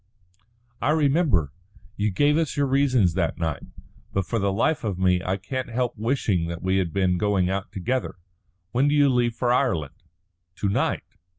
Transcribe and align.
"I 0.81 0.89
remember. 0.93 1.53
You 1.95 2.09
gave 2.09 2.35
us 2.35 2.57
your 2.57 2.65
reasons 2.65 3.13
that 3.13 3.37
night. 3.37 3.61
But 4.11 4.25
for 4.25 4.39
the 4.39 4.51
life 4.51 4.83
of 4.83 4.97
me 4.97 5.21
I 5.23 5.37
can't 5.37 5.69
help 5.69 5.93
wishing 5.95 6.47
that 6.47 6.63
we 6.63 6.77
had 6.77 6.91
been 6.91 7.19
going 7.19 7.51
out 7.51 7.71
together. 7.71 8.15
When 8.71 8.87
do 8.87 8.95
you 8.95 9.09
leave 9.09 9.35
for 9.35 9.53
Ireland?" 9.53 9.93
"To 10.55 10.69
night." 10.69 11.03